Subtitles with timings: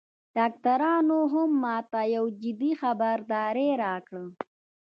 [0.37, 4.23] ډاکترانو هم ماته یو جدي خبرداری راکړ